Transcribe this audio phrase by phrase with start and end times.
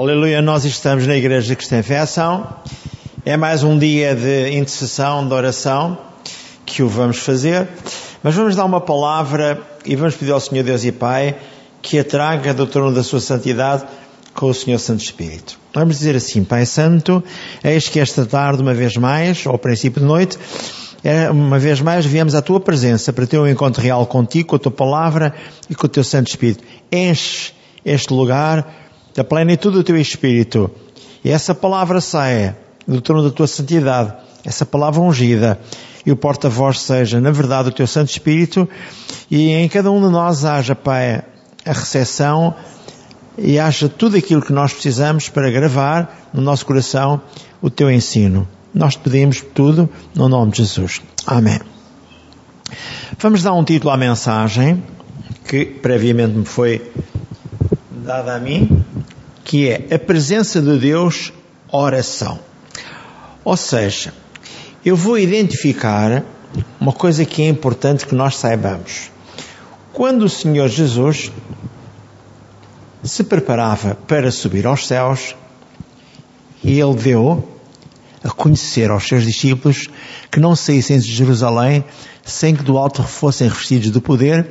[0.00, 2.48] Aleluia, nós estamos na Igreja Cristã Fé Ação.
[3.22, 5.98] É mais um dia de intercessão, de oração,
[6.64, 7.68] que o vamos fazer.
[8.22, 11.36] Mas vamos dar uma palavra e vamos pedir ao Senhor Deus e Pai
[11.82, 13.84] que a traga do trono da sua santidade
[14.32, 15.58] com o Senhor Santo Espírito.
[15.74, 17.22] Vamos dizer assim, Pai Santo,
[17.62, 20.38] eis que esta tarde, uma vez mais, ao princípio de noite,
[21.04, 24.56] é, uma vez mais viemos à tua presença para ter um encontro real contigo, com
[24.56, 25.34] a tua palavra
[25.68, 26.64] e com o teu Santo Espírito.
[26.90, 27.52] Enche
[27.84, 28.80] este lugar
[29.14, 30.70] da plenitude do teu Espírito.
[31.24, 34.12] E essa palavra saia do trono da tua santidade,
[34.44, 35.60] essa palavra ungida,
[36.04, 38.68] e o porta-voz seja, na verdade, o teu Santo Espírito,
[39.30, 41.22] e em cada um de nós haja, Pai,
[41.64, 42.54] a recepção
[43.36, 47.20] e haja tudo aquilo que nós precisamos para gravar no nosso coração
[47.60, 48.48] o teu ensino.
[48.74, 51.02] Nós te pedimos tudo no nome de Jesus.
[51.26, 51.60] Amém.
[53.18, 54.82] Vamos dar um título à mensagem
[55.46, 56.92] que previamente me foi
[57.90, 58.79] dada a mim,
[59.50, 61.32] que é a presença de Deus,
[61.72, 62.38] oração.
[63.44, 64.14] Ou seja,
[64.84, 66.22] eu vou identificar
[66.80, 69.10] uma coisa que é importante que nós saibamos.
[69.92, 71.32] Quando o Senhor Jesus
[73.02, 75.34] se preparava para subir aos céus,
[76.64, 77.48] ele deu
[78.22, 79.88] a conhecer aos seus discípulos
[80.30, 81.84] que não saíssem de Jerusalém
[82.22, 84.48] sem que do alto fossem revestidos do poder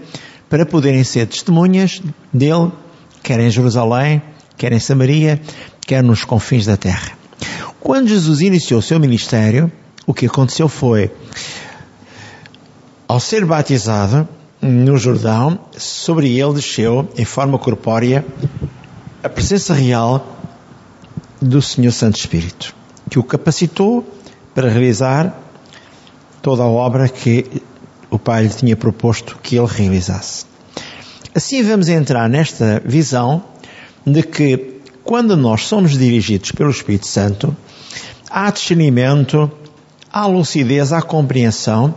[0.50, 2.02] para poderem ser testemunhas
[2.34, 2.70] dele,
[3.23, 4.22] quer em Jerusalém,
[4.60, 5.42] quer em Samaria,
[5.80, 7.14] quer nos confins da terra.
[7.80, 9.72] Quando Jesus iniciou o seu ministério,
[10.06, 11.10] o que aconteceu foi,
[13.08, 14.28] ao ser batizado
[14.62, 18.26] no Jordão, sobre ele desceu em forma corpórea
[19.24, 20.38] a presença real
[21.42, 22.76] do Senhor Santo Espírito
[23.10, 24.06] que o capacitou
[24.54, 25.34] para realizar
[26.42, 27.64] toda a obra que
[28.12, 30.46] o Pai lhe tinha proposto que ele realizasse.
[31.34, 33.44] Assim vamos entrar nesta visão
[34.12, 37.56] de que quando nós somos dirigidos pelo Espírito Santo,
[38.30, 39.52] há discernimento,
[40.12, 41.96] há lucidez, há compreensão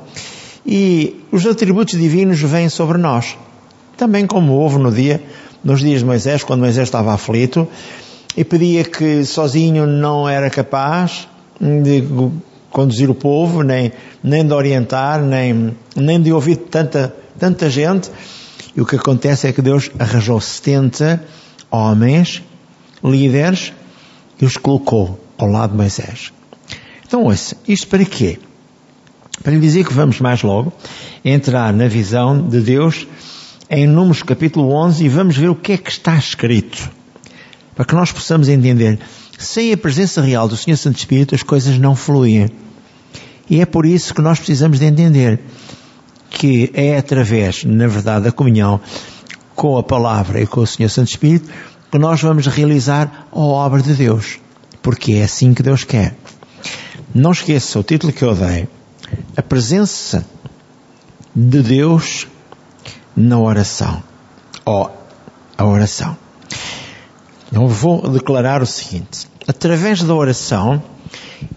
[0.65, 3.37] e os atributos divinos vêm sobre nós.
[3.97, 5.23] Também como houve no dia,
[5.63, 7.69] nos dias de Moisés, quando Moisés estava aflito,
[8.37, 11.29] e pedia que sozinho não era capaz
[11.61, 12.03] de
[12.71, 13.93] conduzir o povo, nem,
[14.23, 18.11] nem de orientar, nem, nem de ouvir tanta, tanta gente.
[18.75, 21.23] E o que acontece é que Deus arranjou 70
[21.73, 22.43] homens,
[23.03, 23.73] líderes,
[24.41, 26.33] e os colocou ao lado de Moisés.
[27.07, 28.39] Então, ouça, isto para quê?
[29.43, 30.73] Para lhe dizer que vamos mais logo
[31.25, 33.07] entrar na visão de Deus
[33.71, 36.91] em Números capítulo 11 e vamos ver o que é que está escrito
[37.75, 38.99] para que nós possamos entender.
[39.39, 42.51] Sem a presença real do Senhor Santo Espírito, as coisas não fluem.
[43.49, 45.41] E é por isso que nós precisamos de entender
[46.31, 48.81] que é através, na verdade, da comunhão
[49.55, 51.49] com a palavra e com o Senhor Santo Espírito
[51.91, 54.39] que nós vamos realizar a obra de Deus.
[54.83, 56.17] Porque é assim que Deus quer.
[57.15, 58.67] Não esqueça o título que eu dei.
[59.37, 60.27] A presença
[61.37, 62.27] de Deus
[63.15, 64.03] na oração.
[64.65, 64.91] Ó,
[65.57, 66.17] a oração.
[67.53, 70.83] Eu vou declarar o seguinte: através da oração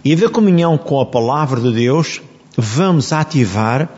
[0.04, 2.20] e da comunhão com a palavra de Deus,
[2.56, 3.88] vamos ativar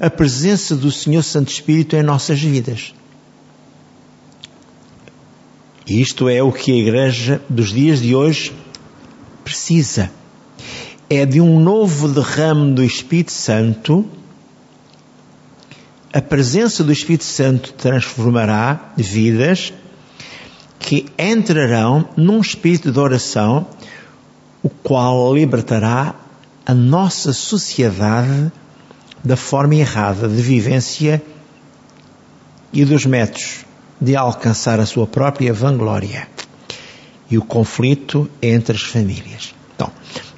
[0.00, 2.92] a presença do Senhor Santo Espírito em nossas vidas.
[5.86, 8.54] Isto é o que a igreja dos dias de hoje
[9.44, 10.10] precisa.
[11.10, 14.06] É de um novo derrame do Espírito Santo.
[16.10, 19.74] A presença do Espírito Santo transformará vidas
[20.78, 23.66] que entrarão num espírito de oração,
[24.62, 26.14] o qual libertará
[26.64, 28.50] a nossa sociedade
[29.22, 31.22] da forma errada de vivência
[32.72, 33.64] e dos métodos
[34.00, 36.28] de alcançar a sua própria vanglória
[37.30, 39.54] e o conflito entre as famílias.
[39.74, 39.90] Então,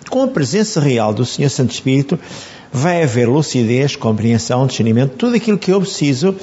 [0.09, 2.19] com a presença real do Senhor Santo Espírito,
[2.73, 6.37] vai haver lucidez, compreensão, discernimento, tudo aquilo que eu preciso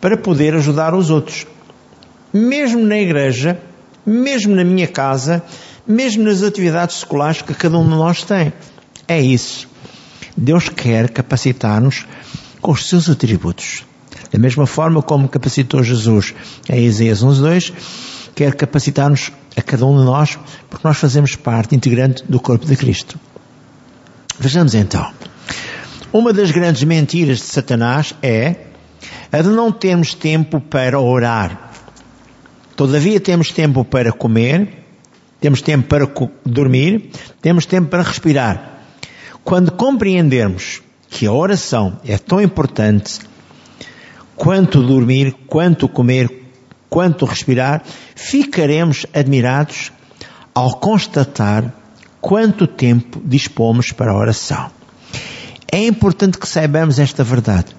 [0.00, 1.46] para poder ajudar os outros
[2.32, 3.60] mesmo na igreja,
[4.06, 5.42] mesmo na minha casa,
[5.86, 8.52] mesmo nas atividades escolares que cada um de nós tem.
[9.06, 9.68] É isso.
[10.36, 12.06] Deus quer capacitar-nos
[12.60, 13.84] com os seus atributos.
[14.32, 16.34] Da mesma forma como capacitou Jesus
[16.68, 17.72] em Isaías 11.2,
[18.34, 20.38] quer capacitar-nos a cada um de nós,
[20.68, 23.18] porque nós fazemos parte integrante do corpo de Cristo.
[24.38, 25.10] Vejamos então.
[26.12, 28.56] Uma das grandes mentiras de Satanás é
[29.32, 31.72] a de não termos tempo para orar.
[32.74, 34.84] Todavia temos tempo para comer,
[35.40, 36.08] temos tempo para
[36.44, 37.10] dormir,
[37.40, 38.80] temos tempo para respirar.
[39.44, 43.20] Quando compreendermos que a oração é tão importante
[44.40, 46.46] quanto dormir, quanto comer,
[46.88, 47.82] quanto respirar,
[48.16, 49.92] ficaremos admirados
[50.54, 51.74] ao constatar
[52.22, 54.70] quanto tempo dispomos para a oração.
[55.70, 57.76] É importante que saibamos esta verdade,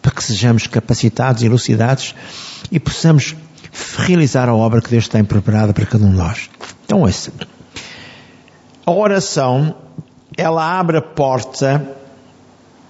[0.00, 2.14] para que sejamos capacitados e elucidados
[2.72, 3.36] e possamos
[3.98, 6.48] realizar a obra que Deus tem preparada para cada um de nós.
[6.86, 7.30] Então, ouça.
[8.86, 9.76] A oração,
[10.38, 11.86] ela abre a porta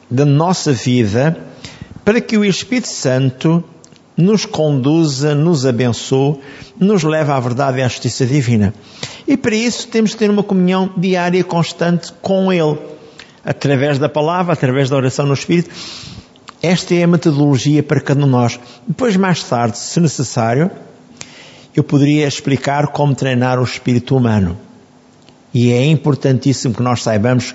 [0.08, 1.36] da nossa vida
[2.06, 3.64] para que o Espírito Santo
[4.16, 6.38] nos conduza, nos abençoe,
[6.78, 8.72] nos leve à verdade e à justiça divina.
[9.26, 12.78] E para isso temos que ter uma comunhão diária e constante com Ele,
[13.44, 15.68] através da palavra, através da oração no Espírito.
[16.62, 18.60] Esta é a metodologia para cada um de nós.
[18.86, 20.70] Depois, mais tarde, se necessário,
[21.74, 24.56] eu poderia explicar como treinar o espírito humano.
[25.52, 27.52] E é importantíssimo que nós saibamos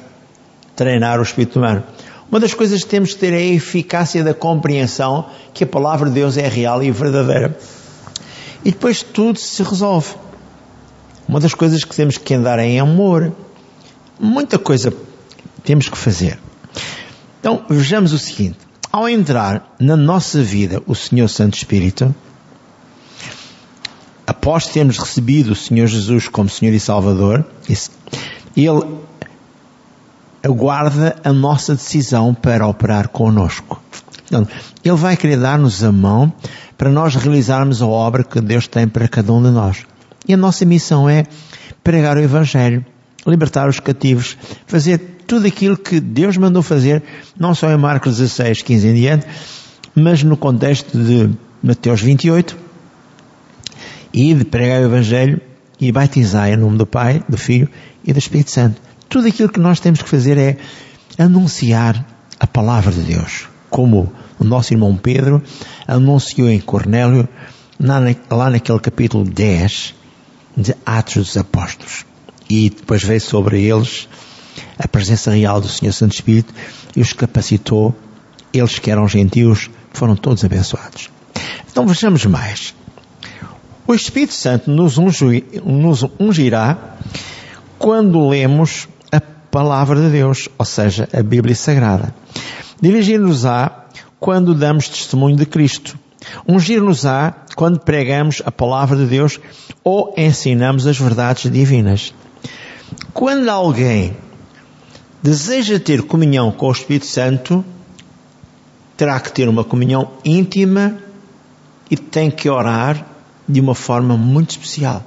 [0.75, 1.83] treinar o espírito humano.
[2.31, 6.07] Uma das coisas que temos que ter é a eficácia da compreensão que a palavra
[6.07, 7.59] de Deus é real e verdadeira.
[8.63, 10.15] E depois tudo se resolve.
[11.27, 13.33] Uma das coisas que temos que andar é em amor.
[14.17, 14.93] Muita coisa
[15.61, 16.39] temos que fazer.
[17.41, 18.57] Então, vejamos o seguinte.
[18.89, 22.15] Ao entrar na nossa vida o Senhor Santo Espírito,
[24.25, 27.45] após termos recebido o Senhor Jesus como Senhor e Salvador,
[28.55, 28.81] Ele
[30.43, 33.81] aguarda a nossa decisão para operar conosco.
[34.83, 36.31] Ele vai querer dar-nos a mão
[36.77, 39.85] para nós realizarmos a obra que Deus tem para cada um de nós.
[40.27, 41.25] E a nossa missão é
[41.83, 42.85] pregar o Evangelho,
[43.25, 44.97] libertar os cativos, fazer
[45.27, 47.03] tudo aquilo que Deus mandou fazer,
[47.37, 49.25] não só em Marcos 16, 15 em diante,
[49.93, 51.29] mas no contexto de
[51.61, 52.57] Mateus 28,
[54.13, 55.39] e de pregar o Evangelho
[55.79, 57.69] e batizar em nome do Pai, do Filho
[58.03, 58.81] e do Espírito Santo.
[59.11, 60.57] Tudo aquilo que nós temos que fazer é
[61.17, 62.05] anunciar
[62.39, 64.09] a palavra de Deus, como
[64.39, 65.43] o nosso irmão Pedro
[65.85, 67.27] anunciou em Cornélio,
[67.77, 69.95] lá naquele capítulo 10
[70.55, 72.05] de Atos dos Apóstolos.
[72.49, 74.07] E depois veio sobre eles
[74.79, 76.53] a presença real do Senhor Santo Espírito
[76.95, 77.93] e os capacitou.
[78.53, 81.09] Eles que eram gentios foram todos abençoados.
[81.69, 82.73] Então vejamos mais.
[83.85, 84.97] O Espírito Santo nos
[86.17, 86.95] ungirá
[87.77, 88.87] quando lemos
[89.51, 92.15] palavra de Deus, ou seja, a Bíblia Sagrada.
[92.81, 93.85] Dirigir-nos-á
[94.19, 95.99] quando damos testemunho de Cristo.
[96.47, 99.39] Ungir-nos-á quando pregamos a palavra de Deus
[99.83, 102.13] ou ensinamos as verdades divinas.
[103.13, 104.15] Quando alguém
[105.21, 107.63] deseja ter comunhão com o Espírito Santo,
[108.95, 110.97] terá que ter uma comunhão íntima
[111.89, 113.05] e tem que orar
[113.47, 115.03] de uma forma muito especial.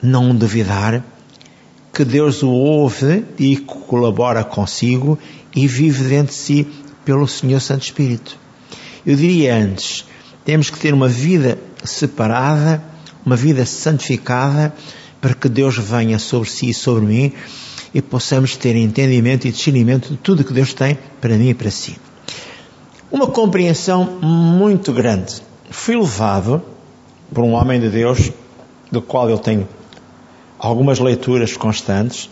[0.00, 1.02] Não duvidar
[1.92, 5.18] que Deus o ouve e colabora consigo
[5.54, 6.66] e vive dentro de si
[7.04, 8.38] pelo Senhor Santo Espírito.
[9.04, 10.06] Eu diria antes,
[10.44, 12.82] temos que ter uma vida separada,
[13.26, 14.72] uma vida santificada,
[15.20, 17.32] para que Deus venha sobre si e sobre mim
[17.94, 21.70] e possamos ter entendimento e discernimento de tudo que Deus tem para mim e para
[21.70, 21.96] si.
[23.10, 25.42] Uma compreensão muito grande.
[25.70, 26.62] Fui levado
[27.32, 28.32] por um homem de Deus,
[28.90, 29.68] do qual eu tenho
[30.62, 32.30] algumas leituras constantes,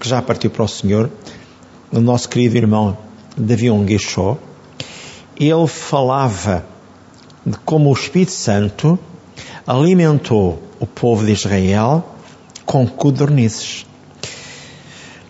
[0.00, 1.10] que já partiu para o Senhor,
[1.92, 2.96] o nosso querido irmão
[3.36, 4.38] Davi Onguechó,
[5.38, 6.64] ele falava
[7.44, 8.98] de como o Espírito Santo
[9.66, 12.02] alimentou o povo de Israel
[12.64, 13.84] com codornizes.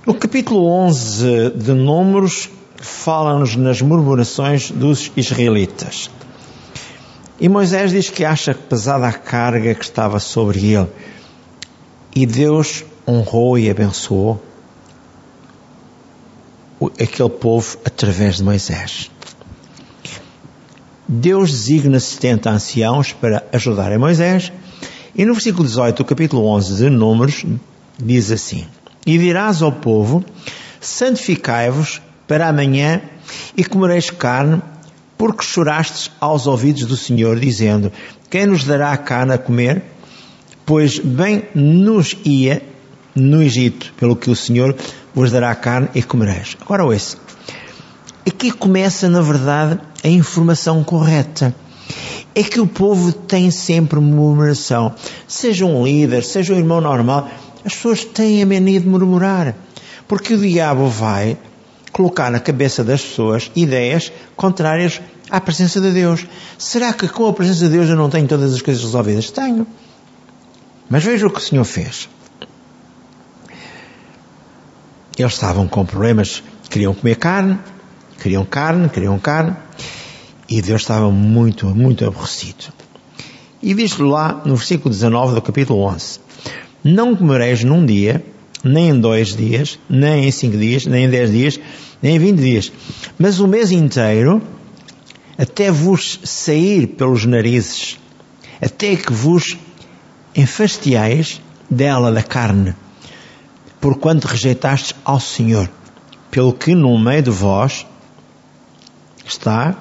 [0.07, 6.09] No capítulo 11 de Números, fala-nos nas murmurações dos israelitas.
[7.41, 10.89] E Moisés diz que acha pesada a carga que estava sobre ele.
[12.17, 14.43] E Deus honrou e abençoou
[16.99, 19.11] aquele povo através de Moisés.
[21.07, 24.51] Deus designa 70 anciãos para ajudarem Moisés,
[25.15, 27.45] e no versículo 18 do capítulo 11 de Números,
[27.99, 28.67] diz assim:
[29.05, 30.25] E dirás ao povo:
[30.81, 33.03] Santificai-vos para amanhã
[33.55, 34.63] e comereis carne,
[35.19, 37.93] porque chorastes aos ouvidos do Senhor, dizendo:
[38.31, 39.96] Quem nos dará carne a comer?
[40.67, 42.61] Pois bem nos ia
[43.15, 44.77] no Egito, pelo que o Senhor
[45.15, 46.57] vos dará carne e comereis.
[46.61, 47.17] Agora ouça.
[48.29, 51.55] Aqui começa, na verdade, a informação correta.
[52.35, 54.93] É que o povo tem sempre murmuração.
[55.27, 57.31] Seja um líder, seja um irmão normal,
[57.65, 59.55] as pessoas têm a mania de murmurar.
[60.07, 61.39] Porque o diabo vai
[61.93, 66.27] colocar na cabeça das pessoas ideias contrárias à presença de Deus.
[66.59, 69.31] Será que com a presença de Deus eu não tenho todas as coisas resolvidas?
[69.31, 69.67] Tenho.
[70.88, 72.09] Mas veja o que o Senhor fez.
[75.19, 77.59] Eles estavam com problemas, queriam comer carne,
[78.23, 79.57] queriam carne, queriam carne,
[80.49, 82.73] e Deus estava muito, muito aborrecido.
[83.62, 86.21] E diz-lhe lá no versículo 19 do capítulo 11:
[86.85, 88.23] Não comereis num dia,
[88.62, 91.59] nem em dois dias, nem em cinco dias, nem em dez dias,
[92.02, 92.73] nem em vinte dias,
[93.19, 94.43] mas o mês inteiro,
[95.38, 97.99] até vos sair pelos narizes,
[98.61, 99.57] até que vos
[100.37, 101.40] enfastiais
[101.71, 102.75] dela da carne,
[103.81, 105.71] porquanto rejeitastes ao Senhor,
[106.31, 107.87] pelo que no meio de vós
[109.25, 109.75] está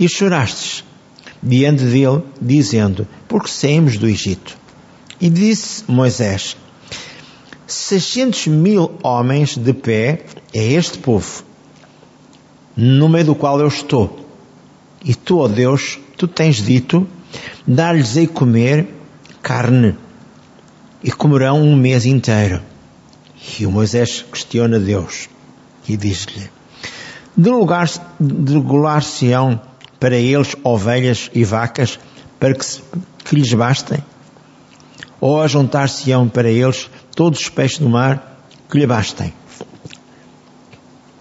[0.00, 0.82] e chorastes
[1.42, 4.56] diante dele, dizendo: Porque saímos do Egito.
[5.20, 6.56] E disse Moisés:
[7.66, 11.44] Seiscentos mil homens de pé é este povo,
[12.74, 14.24] no meio do qual eu estou.
[15.04, 17.06] E tu, ó Deus, tu tens dito:
[17.66, 18.95] Dar-lhes a comer
[19.46, 19.96] carne,
[21.04, 22.60] e comerão um mês inteiro.
[23.60, 25.28] E o Moisés questiona Deus
[25.88, 26.50] e diz-lhe:
[28.18, 29.60] Degolar-se-ão
[30.00, 31.96] para eles ovelhas e vacas
[32.40, 32.66] para que,
[33.24, 34.02] que lhes bastem?
[35.20, 39.32] Ou ajuntar-se-ão para eles todos os peixes do mar que lhe bastem?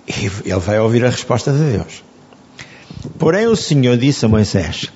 [0.08, 2.04] E ele vai ouvir a resposta de Deus.
[3.20, 4.92] Porém o Senhor disse a Moisés,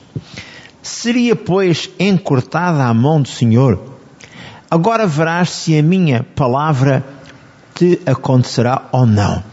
[0.82, 3.80] Seria, pois, encurtada a mão do Senhor?
[4.72, 7.04] Agora verás se a minha palavra
[7.76, 9.44] te acontecerá ou não.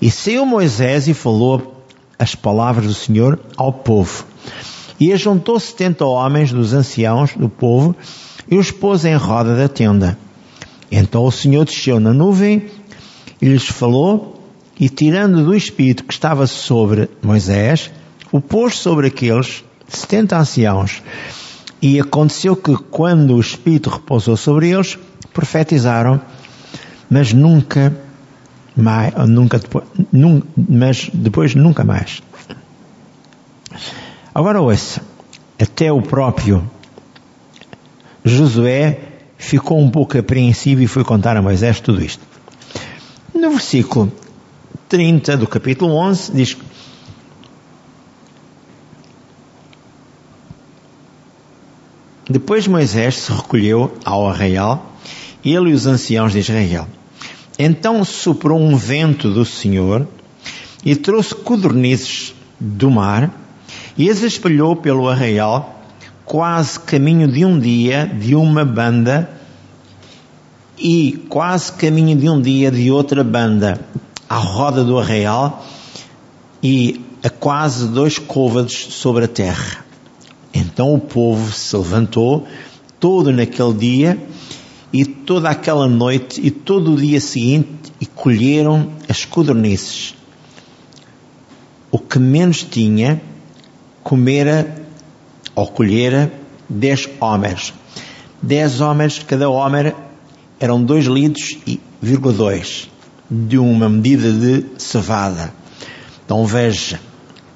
[0.00, 1.84] E saiu Moisés e falou
[2.18, 4.24] as palavras do Senhor ao povo.
[5.00, 7.94] E ajuntou setenta homens dos anciãos do povo
[8.50, 10.18] e os pôs em roda da tenda.
[10.90, 12.66] Então o Senhor desceu na nuvem
[13.40, 14.42] e lhes falou,
[14.78, 17.90] e tirando do Espírito que estava sobre Moisés,
[18.30, 21.02] o pôs sobre aqueles setenta anciãos.
[21.80, 24.98] E aconteceu que quando o Espírito repousou sobre eles,
[25.32, 26.20] profetizaram,
[27.08, 27.96] mas nunca
[28.76, 32.22] mais, nunca depois, num, mas depois nunca mais.
[34.34, 35.02] Agora ouça,
[35.60, 36.68] até o próprio
[38.24, 39.00] Josué
[39.36, 42.24] ficou um pouco apreensivo e foi contar a Moisés tudo isto.
[43.34, 44.12] No versículo
[44.88, 46.56] 30 do capítulo 11 diz
[52.28, 54.92] Depois Moisés se recolheu ao arraial,
[55.42, 56.86] ele e os anciãos de Israel.
[57.58, 60.06] Então soprou um vento do Senhor
[60.84, 63.32] e trouxe codornizes do mar
[63.96, 65.82] e as espalhou pelo arraial,
[66.24, 69.30] quase caminho de um dia de uma banda
[70.78, 73.80] e quase caminho de um dia de outra banda
[74.28, 75.66] à roda do arraial
[76.62, 79.87] e a quase dois côvados sobre a terra.
[80.52, 82.46] Então o povo se levantou
[82.98, 84.18] todo naquele dia
[84.92, 90.14] e toda aquela noite e todo o dia seguinte e colheram as codornices.
[91.90, 93.20] O que menos tinha,
[94.02, 94.82] comera
[95.54, 96.32] ou colhera
[96.68, 97.72] dez homens.
[98.40, 99.92] Dez homens, cada homem
[100.60, 102.88] eram dois litros e vírgula dois
[103.30, 105.52] de uma medida de cevada.
[106.24, 107.00] Então veja,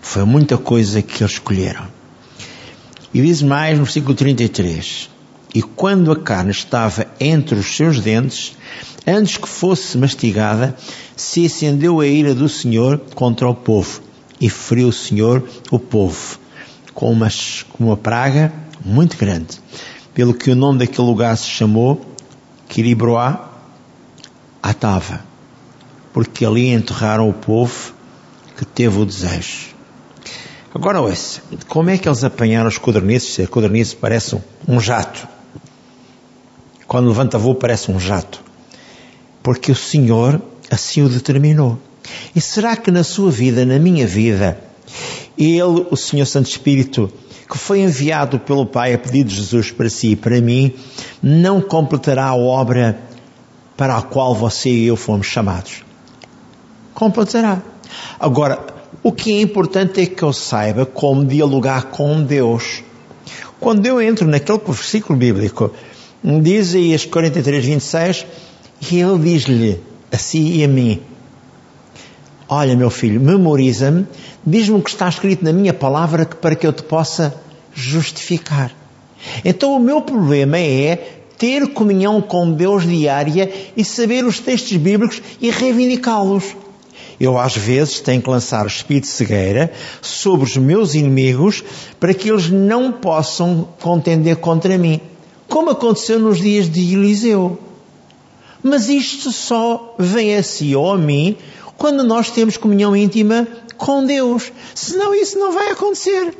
[0.01, 1.87] foi muita coisa que eles colheram.
[3.15, 5.11] E diz mais no versículo 33.
[5.55, 8.57] E quando a carne estava entre os seus dentes,
[9.07, 10.75] antes que fosse mastigada,
[11.15, 14.01] se acendeu a ira do Senhor contra o povo,
[14.41, 16.39] e feriu o Senhor o povo,
[16.95, 17.29] com uma,
[17.73, 18.53] com uma praga
[18.85, 19.61] muito grande,
[20.15, 22.01] pelo que o nome daquele lugar se chamou
[22.69, 23.51] Kiribroá
[24.63, 25.23] Atava,
[26.13, 27.93] porque ali enterraram o povo
[28.57, 29.72] que teve o desejo.
[30.75, 33.35] Agora ouça, como é que eles apanharam os codornizes?
[33.35, 35.29] Se a codorniz parece um jato.
[36.87, 38.43] Quando levanta voo parece um jato.
[39.43, 41.79] Porque o Senhor assim o determinou.
[42.35, 44.59] E será que na sua vida, na minha vida,
[45.37, 47.13] Ele, o Senhor Santo Espírito,
[47.51, 50.75] que foi enviado pelo Pai a pedido de Jesus para si e para mim,
[51.23, 52.99] não completará a obra
[53.77, 55.85] para a qual você e eu fomos chamados?
[56.95, 57.61] Completará.
[58.19, 58.72] Agora,
[59.03, 62.83] o que é importante é que eu saiba como dialogar com Deus.
[63.61, 65.73] Quando eu entro naquele versículo bíblico,
[66.43, 68.27] diz Isaías 43, 26,
[68.91, 69.81] e ele diz-lhe
[70.11, 71.01] a si e a mim,
[72.49, 74.07] olha meu filho, memoriza-me,
[74.45, 77.35] diz-me o que está escrito na minha palavra para que eu te possa
[77.73, 78.73] justificar.
[79.45, 85.23] Então o meu problema é ter comunhão com Deus diária e saber os textos bíblicos
[85.41, 86.57] e reivindicá-los.
[87.23, 91.63] Eu às vezes tenho que lançar espírito de cegueira sobre os meus inimigos
[92.01, 95.01] para que eles não possam contender contra mim,
[95.49, 97.61] como aconteceu nos dias de Eliseu.
[98.61, 101.37] Mas isto só vem a si ou a mim
[101.79, 103.47] quando nós temos comunhão íntima
[103.83, 104.53] com Deus.
[104.77, 106.33] Senão isso não vai acontecer.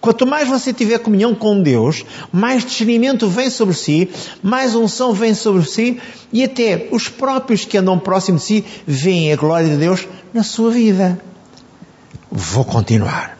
[0.00, 4.10] Quanto mais você tiver comunhão com Deus, mais discernimento vem sobre si,
[4.42, 6.00] mais unção vem sobre si,
[6.32, 10.42] e até os próprios que andam próximo de si veem a glória de Deus na
[10.42, 11.20] sua vida.
[12.32, 13.38] Vou continuar.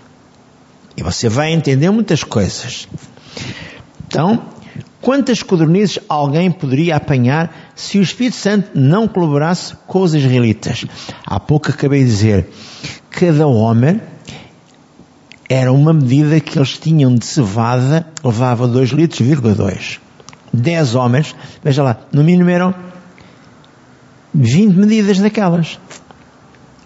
[0.96, 2.86] E você vai entender muitas coisas.
[4.06, 4.40] Então,
[5.00, 10.84] quantas codornizes alguém poderia apanhar se o Espírito Santo não colaborasse com os israelitas?
[11.26, 12.48] Há pouco acabei de dizer,
[13.10, 14.00] cada homem
[15.48, 20.00] era uma medida que eles tinham de cevada, levava 2 litros, 2.
[20.52, 22.74] 10 homens, veja lá, no mínimo eram
[24.34, 25.78] 20 medidas daquelas.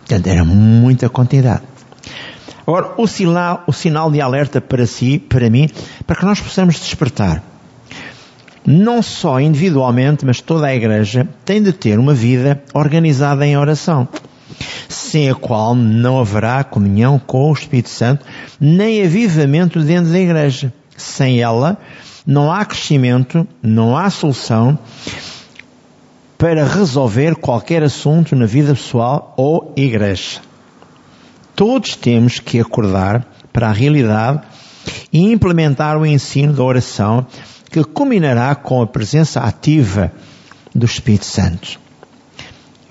[0.01, 1.63] Portanto, era muita quantidade.
[2.67, 5.69] Agora, o sinal, o sinal de alerta para si, para mim,
[6.07, 7.43] para que nós possamos despertar.
[8.65, 14.07] Não só individualmente, mas toda a igreja tem de ter uma vida organizada em oração,
[14.89, 18.25] sem a qual não haverá comunhão com o Espírito Santo,
[18.61, 20.73] nem avivamento dentro da igreja.
[20.97, 21.77] Sem ela,
[22.25, 24.79] não há crescimento, não há solução
[26.39, 30.41] para resolver qualquer assunto na vida pessoal ou igreja.
[31.55, 34.41] Todos temos que acordar para a realidade
[35.13, 37.27] e implementar o ensino da oração
[37.73, 40.13] que culminará com a presença ativa
[40.75, 41.81] do Espírito Santo.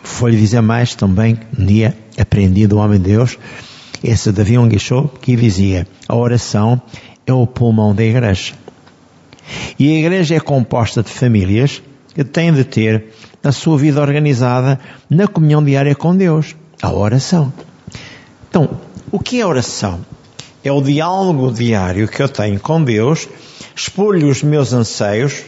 [0.03, 3.38] Foi-lhe dizer mais também, um dia aprendi do homem de Deus,
[4.03, 6.81] esse Davi Onguichou, que dizia, a oração
[7.27, 8.53] é o pulmão da igreja.
[9.77, 11.83] E a igreja é composta de famílias
[12.15, 13.05] que têm de ter
[13.43, 17.53] a sua vida organizada na comunhão diária com Deus, a oração.
[18.50, 18.69] Então,
[19.11, 20.00] o que é oração?
[20.63, 23.27] É o diálogo diário que eu tenho com Deus,
[23.75, 25.43] expor-lhe os meus anseios,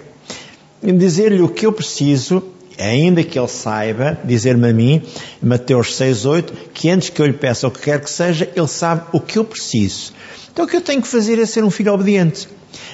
[0.82, 2.44] dizer-lhe o que eu preciso,
[2.80, 5.02] ainda que ele saiba, dizer-me a mim,
[5.42, 9.04] Mateus 6,8, que antes que eu lhe peça o que quer que seja, ele sabe
[9.12, 10.14] o que eu preciso.
[10.52, 12.48] Então o que eu tenho que fazer é ser um filho obediente.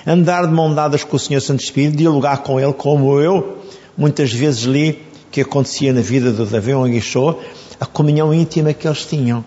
[0.06, 3.60] Andar de mão dadas com o Senhor Santo Espírito, dialogar com Ele como eu
[4.00, 4.98] muitas vezes li
[5.30, 7.36] que acontecia na vida do Davi Onguichô,
[7.80, 9.44] a comunhão íntima que eles tinham.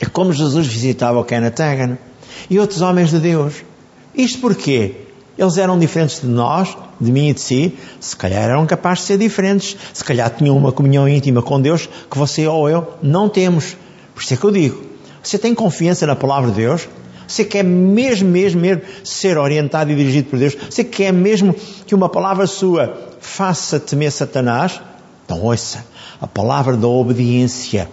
[0.00, 1.98] É como Jesus visitava o Hagin
[2.48, 3.62] e outros homens de Deus.
[4.14, 4.94] Isto porquê?
[5.38, 9.06] Eles eram diferentes de nós, de mim e de si, se calhar eram capazes de
[9.06, 13.28] ser diferentes, se calhar tinham uma comunhão íntima com Deus que você ou eu não
[13.28, 13.76] temos.
[14.14, 14.82] Por isso é que eu digo,
[15.22, 16.88] você tem confiança na palavra de Deus?
[17.26, 20.56] Você quer mesmo, mesmo, mesmo ser orientado e dirigido por Deus?
[20.68, 21.54] Você quer mesmo
[21.86, 24.80] que uma palavra sua faça temer Satanás?
[25.24, 25.86] Então ouça,
[26.20, 27.88] a palavra da obediência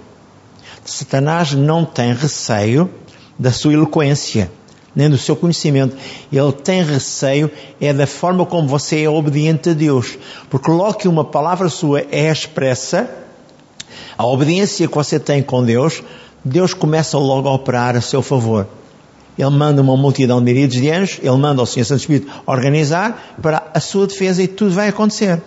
[0.87, 2.89] Satanás não tem receio
[3.37, 4.49] da sua eloquência,
[4.97, 5.95] nem do seu conhecimento.
[6.33, 10.17] Ele tem receio é da forma como você é obediente a Deus.
[10.49, 13.07] Porque logo que uma palavra sua é expressa,
[14.17, 16.01] a obediência que você tem com Deus,
[16.43, 18.67] Deus começa logo a operar a seu favor.
[19.37, 23.37] Ele manda uma multidão de miríades de anjos, ele manda o Senhor Santo Espírito organizar
[23.39, 25.39] para a sua defesa e tudo vai acontecer.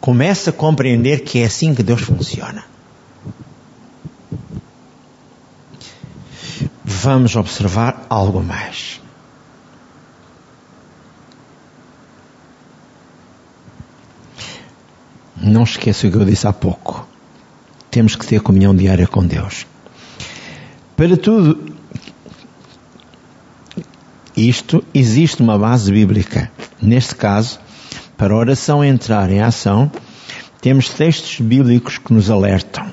[0.00, 2.75] Começa a compreender que é assim que Deus funciona.
[7.02, 9.00] Vamos observar algo mais.
[15.36, 17.06] Não esqueça o que eu disse há pouco.
[17.90, 19.66] Temos que ter comunhão diária com Deus.
[20.96, 21.74] Para tudo
[24.36, 26.50] isto, existe uma base bíblica.
[26.80, 27.60] Neste caso,
[28.16, 29.90] para a oração entrar em ação,
[30.60, 32.90] temos textos bíblicos que nos alertam.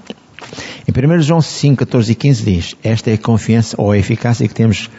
[0.88, 4.48] Em 1 João 5, 14 e 15 diz, esta é a confiança ou a eficácia
[4.48, 4.90] que temos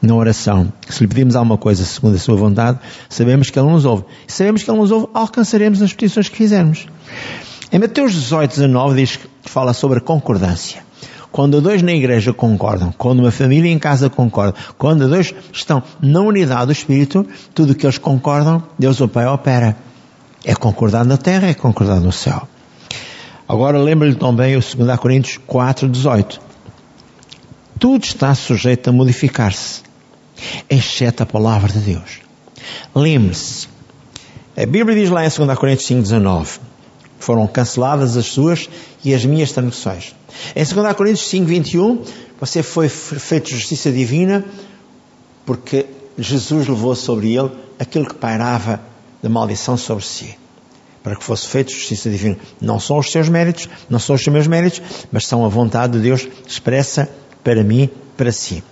[0.00, 0.72] na oração.
[0.88, 4.04] Se lhe pedimos alguma coisa segundo a sua vontade, sabemos que Ele nos ouve.
[4.26, 6.86] Se sabemos que Ele nos ouve, alcançaremos as petições que fizermos.
[7.72, 10.82] Em Mateus 18, 19 diz que fala sobre a concordância.
[11.32, 16.20] Quando dois na igreja concordam, quando uma família em casa concorda, quando dois estão na
[16.20, 19.74] unidade do Espírito, tudo o que eles concordam, Deus o Pai opera.
[20.44, 22.46] É concordado na terra, é concordado no céu.
[23.48, 26.40] Agora lembra-lhe também o 2 Coríntios 4, 18.
[27.78, 29.82] Tudo está sujeito a modificar-se,
[30.70, 32.20] exceto a palavra de Deus.
[32.94, 33.68] Lembre-se,
[34.56, 36.60] a Bíblia diz lá em 2 Coríntios 5, 19,
[37.18, 38.68] foram canceladas as suas
[39.04, 40.14] e as minhas transgressões.
[40.54, 42.04] Em 2 Coríntios 5, 21,
[42.40, 44.44] você foi feito justiça divina
[45.44, 48.80] porque Jesus levou sobre ele aquilo que pairava
[49.20, 50.41] de maldição sobre si
[51.02, 52.36] para que fosse feita justiça divina.
[52.60, 56.00] Não são os seus méritos, não são os meus méritos, mas são a vontade de
[56.00, 57.08] Deus expressa
[57.42, 58.62] para mim, para si.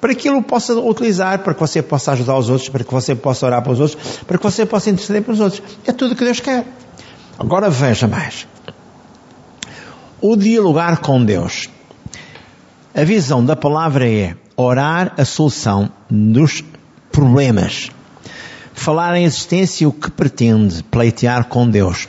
[0.00, 3.14] Para que o possa utilizar, para que você possa ajudar os outros, para que você
[3.14, 5.62] possa orar para os outros, para que você possa interceder para os outros.
[5.86, 6.64] É tudo o que Deus quer.
[7.38, 8.46] Agora veja mais.
[10.20, 11.68] O dialogar com Deus
[12.94, 16.64] A visão da palavra é orar a solução dos
[17.12, 17.90] problemas.
[18.76, 22.08] Falar em existência o que pretende pleitear com Deus.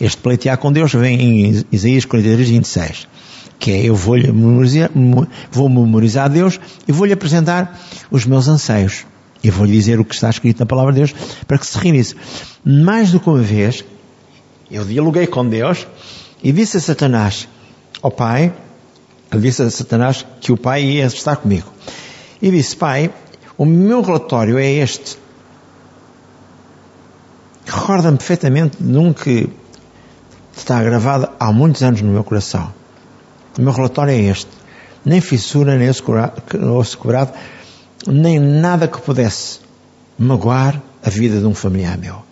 [0.00, 3.06] Este pleitear com Deus vem em Isaías 43, 26.
[3.60, 4.90] Que é, eu vou, memorizar,
[5.52, 7.78] vou memorizar Deus e vou-lhe apresentar
[8.10, 9.06] os meus anseios.
[9.44, 11.14] E vou-lhe dizer o que está escrito na palavra de Deus
[11.46, 12.16] para que se reinicie.
[12.64, 13.84] Mais do que uma vez,
[14.70, 15.86] eu dialoguei com Deus
[16.42, 17.46] e disse a Satanás,
[18.02, 18.52] oh Pai,
[19.38, 21.70] disse a Satanás que o Pai ia estar comigo.
[22.42, 23.12] E disse, Pai,
[23.56, 25.22] o meu relatório é este.
[27.66, 29.48] Recorda-me perfeitamente de um que
[30.56, 32.72] está gravado há muitos anos no meu coração.
[33.58, 34.50] O meu relatório é este.
[35.04, 37.32] Nem fissura, nem osso quebrado,
[38.06, 39.60] nem nada que pudesse
[40.18, 42.22] magoar a vida de um familiar meu.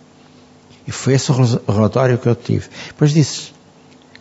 [0.87, 2.67] E foi esse o relatório que eu tive.
[2.87, 3.53] Depois disse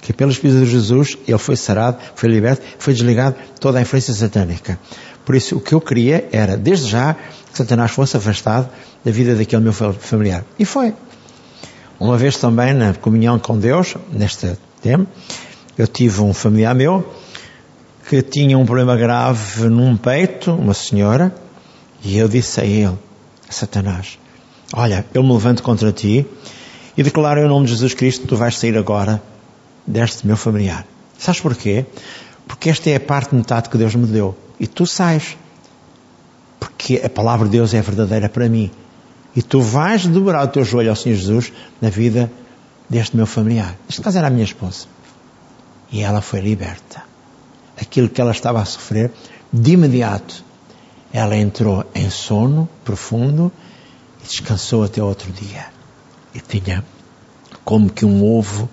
[0.03, 4.13] que pelas pisadas de Jesus ele foi sarado, foi liberto, foi desligado toda a influência
[4.13, 4.79] satânica.
[5.25, 8.69] Por isso o que eu queria era, desde já, que Satanás fosse afastado
[9.05, 10.45] da vida daquele meu familiar.
[10.59, 10.93] E foi.
[12.01, 15.07] Uma vez também na comunhão com Deus, neste tempo,
[15.79, 17.09] eu tive um familiar meu
[18.09, 21.33] que tinha um problema grave num peito, uma senhora,
[22.03, 22.99] e eu disse a ele,
[23.49, 24.19] a Satanás,
[24.75, 26.27] olha, eu me levanto contra ti
[26.97, 29.23] e declaro em nome de Jesus Cristo, tu vais sair agora
[29.87, 30.87] deste meu familiar.
[31.19, 31.87] Sabes porquê?
[32.47, 34.37] Porque esta é a parte metade que Deus me deu.
[34.59, 35.37] E tu sais.
[36.59, 38.71] Porque a palavra de Deus é verdadeira para mim.
[39.35, 42.31] E tu vais dobrar o teu joelho ao Senhor Jesus na vida
[42.89, 43.77] deste meu familiar.
[43.87, 44.87] Neste caso era a minha esposa.
[45.91, 47.03] E ela foi liberta.
[47.81, 49.11] Aquilo que ela estava a sofrer,
[49.53, 50.45] de imediato,
[51.13, 53.51] ela entrou em sono profundo
[54.23, 55.67] e descansou até outro dia.
[56.35, 56.85] E tinha
[57.65, 58.69] como que um ovo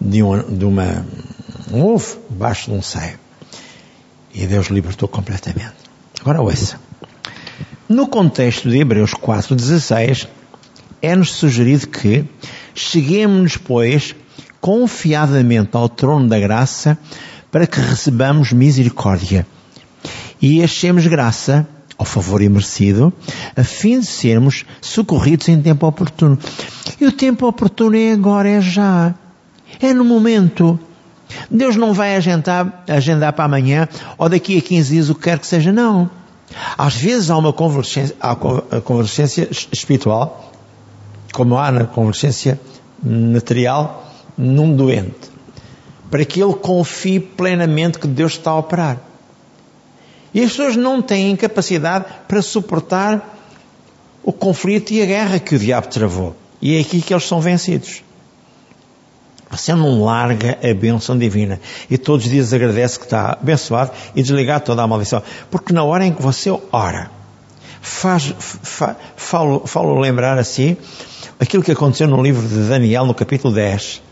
[0.00, 1.06] de, uma, de uma,
[1.72, 3.18] um ovo debaixo de um seio.
[4.34, 5.74] E Deus libertou completamente.
[6.20, 6.78] Agora ouça.
[7.88, 10.26] No contexto de Hebreus 4,16,
[11.00, 12.24] é-nos sugerido que
[12.74, 14.14] cheguemos, pois,
[14.60, 16.98] confiadamente ao trono da graça
[17.50, 19.46] para que recebamos misericórdia
[20.40, 21.66] e achemos graça
[21.98, 23.12] ao favor imerecido,
[23.56, 26.38] a fim de sermos socorridos em tempo oportuno.
[27.00, 29.14] E o tempo oportuno é agora, é já.
[29.80, 30.78] É no momento.
[31.50, 35.38] Deus não vai agendar, agendar para amanhã ou daqui a 15 dias o que quer
[35.38, 36.10] que seja, não.
[36.78, 38.34] Às vezes há uma convergência, há
[38.80, 40.52] convergência espiritual,
[41.32, 42.60] como há na convergência
[43.02, 45.30] material, num doente,
[46.10, 48.98] para que ele confie plenamente que Deus está a operar.
[50.32, 53.36] E as pessoas não têm capacidade para suportar
[54.22, 56.36] o conflito e a guerra que o diabo travou.
[56.60, 58.02] E é aqui que eles são vencidos.
[59.50, 61.60] Você não larga a bênção divina.
[61.90, 65.22] E todos os dias agradece que está abençoado e desligar toda a maldição.
[65.50, 67.10] Porque na hora em que você ora,
[67.80, 70.76] faz, fa, falo, falo lembrar assim,
[71.38, 74.02] aquilo que aconteceu no livro de Daniel, no capítulo 10,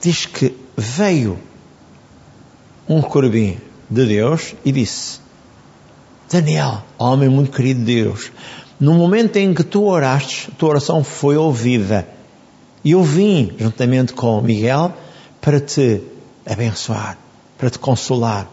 [0.00, 1.38] diz que veio
[2.88, 5.20] um corubim de Deus e disse,
[6.30, 8.32] Daniel, homem muito querido de Deus,
[8.80, 12.08] no momento em que tu oraste, tua oração foi ouvida
[12.84, 14.92] e eu vim, juntamente com Miguel,
[15.40, 16.02] para te
[16.46, 17.16] abençoar,
[17.56, 18.48] para te consolar.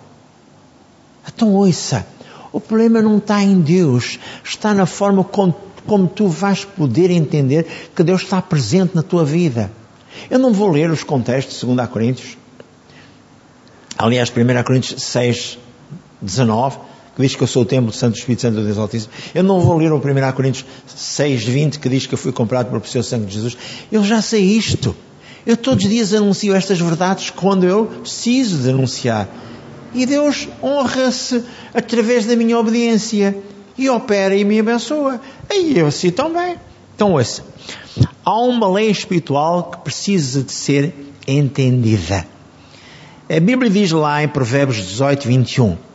[1.28, 2.06] Então ouça,
[2.52, 7.66] o problema não está em Deus, está na forma como, como tu vais poder entender
[7.96, 9.72] que Deus está presente na tua vida.
[10.30, 12.38] Eu não vou ler os contextos de 2 Coríntios.
[13.98, 15.60] Aliás, 1 Coríntios 6,
[16.22, 16.78] 19,
[17.20, 19.12] que diz que eu sou o templo do Santo Espírito Santo do Deus Altíssimo.
[19.36, 22.68] Eu não vou ler o 1 Coríntios 6, 20, que diz que eu fui comprado
[22.68, 23.58] pelo precioso sangue de Jesus.
[23.92, 24.96] Eu já sei isto.
[25.46, 29.28] Eu todos os dias anuncio estas verdades quando eu preciso de anunciar.
[29.94, 33.36] E Deus honra-se através da minha obediência
[33.78, 35.20] e opera e me abençoa.
[35.52, 36.56] E eu assim também.
[36.96, 37.44] Então ouça.
[38.24, 40.94] Há uma lei espiritual que precisa de ser
[41.28, 42.26] entendida.
[43.30, 45.89] A Bíblia diz lá em Provérbios 18, 21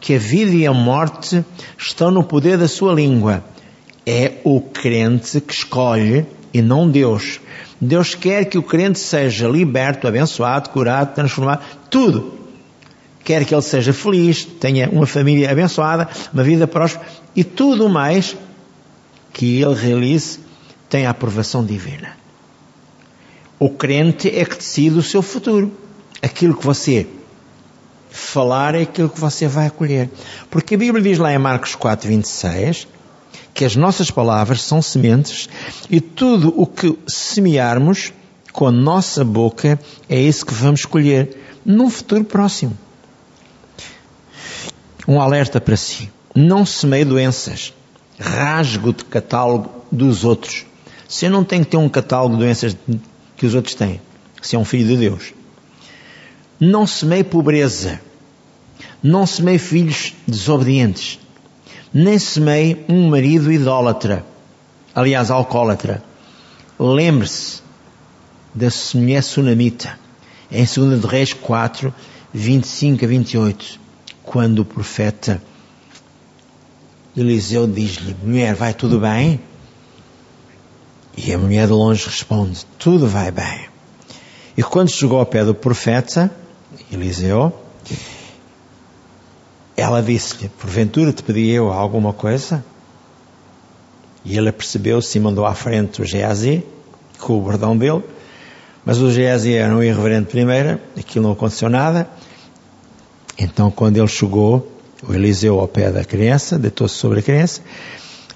[0.00, 1.44] que a vida e a morte
[1.78, 3.44] estão no poder da sua língua.
[4.06, 7.40] É o crente que escolhe e não Deus.
[7.80, 12.40] Deus quer que o crente seja liberto, abençoado, curado, transformado, tudo.
[13.22, 18.36] Quer que ele seja feliz, tenha uma família abençoada, uma vida próspera e tudo mais
[19.32, 20.40] que ele realize
[20.88, 22.16] tem a aprovação divina.
[23.58, 25.70] O crente é que decide o seu futuro.
[26.22, 27.06] Aquilo que você
[28.10, 30.10] falar é aquilo que você vai acolher.
[30.50, 32.86] Porque a Bíblia diz lá em Marcos 4, 26
[33.52, 35.48] que as nossas palavras são sementes
[35.90, 38.12] e tudo o que semearmos
[38.52, 42.76] com a nossa boca é isso que vamos colher num futuro próximo.
[45.06, 46.10] um alerta para si.
[46.34, 47.74] Não semeie doenças.
[48.18, 50.64] Rasgo de catálogo dos outros.
[51.08, 52.76] Você não tem que ter um catálogo de doenças
[53.36, 54.00] que os outros têm.
[54.40, 55.32] Se é um filho de Deus.
[56.60, 57.98] Não semeie pobreza.
[59.02, 61.18] Não semeie filhos desobedientes.
[61.92, 64.26] Nem semeie um marido idólatra.
[64.94, 66.02] Aliás, alcoólatra.
[66.78, 67.62] Lembre-se
[68.54, 69.98] da mulher sunamita.
[70.52, 71.94] Em 2 de Reis 4,
[72.32, 73.80] 25 a 28.
[74.22, 75.40] Quando o profeta
[77.16, 79.40] Eliseu diz-lhe, mulher, vai tudo bem?
[81.16, 83.68] E a mulher de longe responde, tudo vai bem.
[84.56, 86.30] E quando chegou ao pé do profeta,
[86.92, 87.52] Eliseu,
[89.76, 92.64] ela disse-lhe, porventura te pedi eu alguma coisa?
[94.24, 96.62] E ele percebeu-se e mandou à frente o Geazi,
[97.18, 98.02] com o bordão dele,
[98.84, 102.08] mas o Geazi era um irreverente primeiro, aquilo não aconteceu nada.
[103.38, 104.70] Então quando ele chegou,
[105.06, 107.62] o Eliseu ao pé da criança, deitou-se sobre a criança,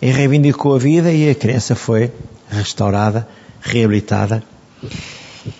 [0.00, 2.10] e reivindicou a vida e a criança foi
[2.48, 3.28] restaurada,
[3.60, 4.42] reabilitada,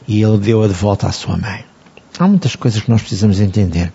[0.08, 1.64] e ele deu-a de volta à sua mãe.
[2.18, 3.92] Há muitas coisas que nós precisamos entender.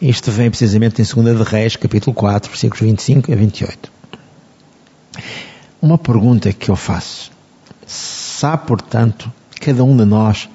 [0.00, 3.92] Isto vem precisamente em 2 de Reis, capítulo 4, versículos 25 a 28.
[5.82, 7.32] Uma pergunta que eu faço.
[7.84, 10.48] Sabe, portanto, cada um de nós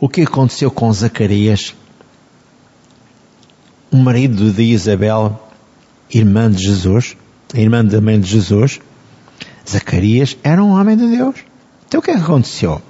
[0.00, 1.74] o que aconteceu com Zacarias,
[3.90, 5.38] o marido de Isabel,
[6.10, 7.16] irmã de Jesus,
[7.52, 8.80] irmã da mãe de Jesus?
[9.68, 11.36] Zacarias era um homem de Deus.
[11.86, 12.80] Então o que é que aconteceu?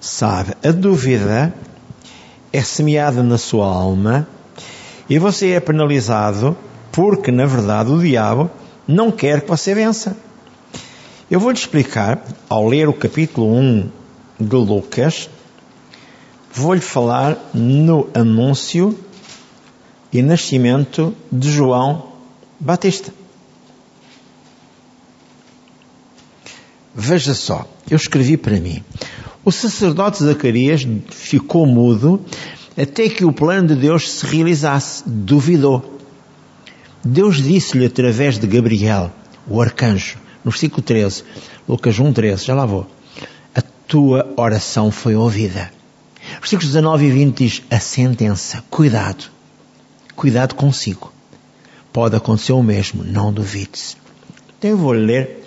[0.00, 1.54] Sabe, a dúvida
[2.52, 4.26] é semeada na sua alma
[5.08, 6.56] e você é penalizado
[6.92, 8.50] porque, na verdade, o diabo
[8.86, 10.16] não quer que você vença.
[11.30, 13.90] Eu vou-lhe explicar, ao ler o capítulo 1
[14.40, 15.30] de Lucas,
[16.52, 18.98] vou-lhe falar no anúncio
[20.12, 22.10] e nascimento de João
[22.58, 23.12] Batista.
[26.92, 28.82] Veja só, eu escrevi para mim.
[29.42, 32.20] O sacerdote Zacarias ficou mudo
[32.76, 35.02] até que o plano de Deus se realizasse.
[35.06, 35.98] Duvidou.
[37.02, 39.10] Deus disse-lhe através de Gabriel,
[39.48, 41.24] o arcanjo, no versículo 13,
[41.66, 42.86] Lucas 1, 13, já lá vou.
[43.54, 45.72] A tua oração foi ouvida.
[46.38, 48.62] Versículos 19 e 20 diz a sentença.
[48.68, 49.30] Cuidado.
[50.14, 51.10] Cuidado consigo.
[51.90, 53.96] Pode acontecer o mesmo, não duvide-se.
[54.58, 55.42] Então eu vou ler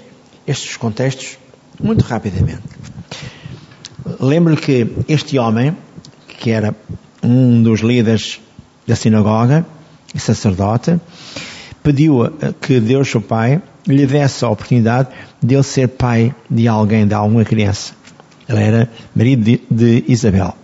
[0.47, 1.37] estes contextos
[1.79, 2.63] muito rapidamente.
[4.19, 5.75] Lembro que este homem,
[6.39, 6.75] que era
[7.21, 8.41] um dos líderes
[8.85, 9.65] da sinagoga
[10.13, 10.99] e sacerdote,
[11.81, 15.09] pediu que Deus, o Pai, lhe desse a oportunidade
[15.41, 17.93] de ele ser pai de alguém, de alguma criança.
[18.47, 20.55] Ele era marido de, Isabel.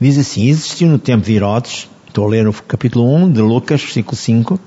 [0.00, 3.82] Diz assim, existiu no tempo de Herodes, estou a ler o capítulo 1 de Lucas,
[3.82, 4.60] versículo 5,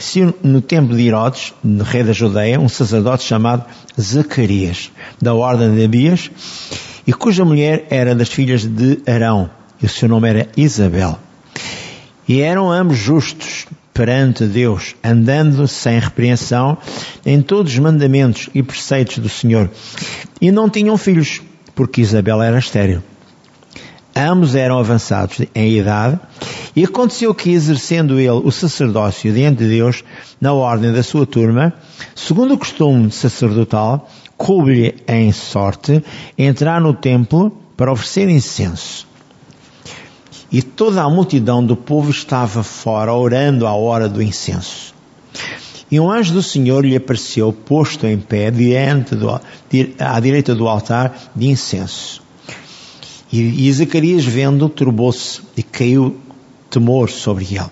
[0.00, 1.52] existiu no tempo de Herodes,
[1.84, 3.64] rei da Judeia, um sacerdote chamado
[4.00, 6.30] Zacarias, da ordem de Abias,
[7.06, 11.18] e cuja mulher era das filhas de Arão, e o seu nome era Isabel.
[12.26, 16.78] E eram ambos justos perante Deus, andando sem repreensão
[17.26, 19.70] em todos os mandamentos e preceitos do Senhor.
[20.40, 21.42] E não tinham filhos,
[21.74, 23.02] porque Isabel era estéril.
[24.14, 26.18] Ambos eram avançados em idade,
[26.74, 30.04] e aconteceu que, exercendo ele o sacerdócio diante de Deus,
[30.40, 31.72] na ordem da sua turma,
[32.14, 36.02] segundo o costume sacerdotal, coube-lhe em sorte
[36.36, 39.06] entrar no templo para oferecer incenso.
[40.50, 44.92] E toda a multidão do povo estava fora, orando à hora do incenso.
[45.90, 49.28] E um anjo do Senhor lhe apareceu, posto em pé, diante do,
[49.98, 52.22] à direita do altar de incenso.
[53.32, 56.16] E, e Zacarias, vendo, turbou-se e caiu
[56.68, 57.70] temor sobre ele.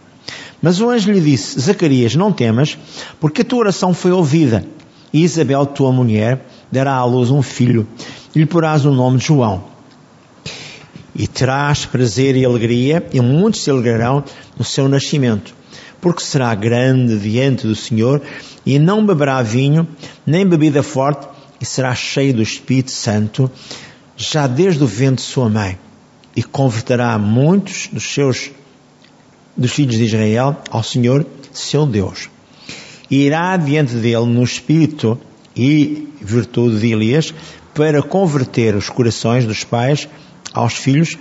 [0.60, 2.76] Mas o anjo lhe disse, Zacarias, não temas,
[3.20, 4.64] porque a tua oração foi ouvida.
[5.12, 7.86] E Isabel, tua mulher, dará à luz um filho,
[8.34, 9.78] e lhe porás o nome de João
[11.18, 14.22] e terás prazer e alegria, e muitos se alegrarão
[14.56, 15.52] no seu nascimento,
[16.00, 18.22] porque será grande diante do Senhor,
[18.64, 19.86] e não beberá vinho,
[20.24, 21.26] nem bebida forte,
[21.60, 23.50] e será cheio do Espírito Santo,
[24.18, 25.78] já desde o vento de sua mãe,
[26.36, 28.50] e converterá muitos dos seus
[29.56, 32.28] dos filhos de Israel ao Senhor, seu Deus.
[33.10, 35.18] E irá diante dele no espírito
[35.56, 37.34] e virtude de Elias
[37.74, 40.08] para converter os corações dos pais
[40.52, 41.16] aos filhos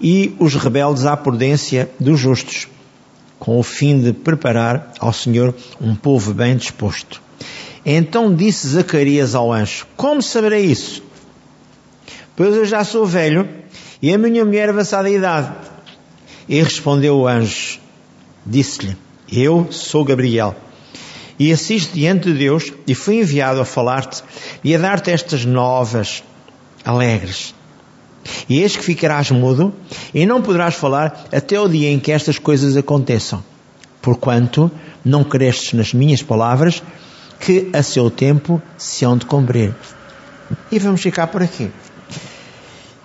[0.00, 2.66] e os rebeldes à prudência dos justos,
[3.38, 7.22] com o fim de preparar ao Senhor um povo bem disposto.
[7.86, 11.03] Então disse Zacarias ao anjo: Como saberei isso?
[12.36, 13.48] Pois eu já sou velho
[14.02, 15.52] e a minha mulher avançada de idade.
[16.48, 17.78] E respondeu o anjo:
[18.44, 18.96] disse-lhe:
[19.30, 20.54] Eu sou Gabriel
[21.38, 24.22] e assisto diante de Deus e fui enviado a falar-te
[24.62, 26.22] e a dar-te estas novas
[26.84, 27.54] alegres.
[28.48, 29.72] E eis que ficarás mudo
[30.12, 33.44] e não poderás falar até o dia em que estas coisas aconteçam,
[34.00, 34.70] porquanto
[35.04, 36.82] não crestes nas minhas palavras
[37.38, 39.74] que a seu tempo se hão de cumprir.
[40.70, 41.70] E vamos ficar por aqui.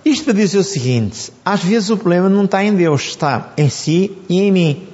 [0.04, 3.68] Isto para dizer o seguinte: às vezes o problema não está em Deus, está em
[3.68, 4.88] si e em mim.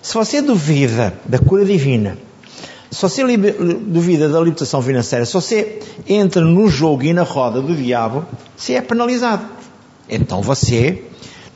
[0.00, 2.16] Se você duvida da cura divina,
[2.90, 7.74] se você duvida da libertação financeira, se você entra no jogo e na roda do
[7.74, 8.24] diabo,
[8.56, 9.44] você é penalizado.
[10.08, 11.02] Então você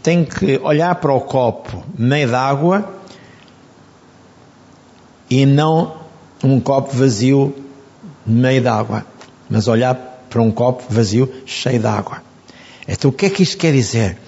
[0.03, 2.89] tem que olhar para o copo meio d'água
[5.31, 5.97] e não
[6.43, 7.55] um copo vazio
[8.27, 9.07] meio d'água,
[9.49, 9.95] mas olhar
[10.29, 12.30] para um copo vazio cheio d'água.
[12.91, 14.19] Então o que é que isto quer dizer?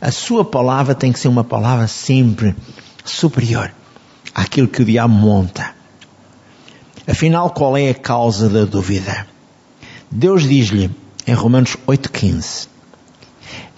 [0.00, 2.54] A sua palavra tem que ser uma palavra sempre
[3.04, 3.72] superior
[4.34, 5.70] àquilo que o diabo monta.
[7.06, 9.26] Afinal, qual é a causa da dúvida?
[10.10, 10.90] Deus diz-lhe
[11.26, 12.68] em Romanos 8,15,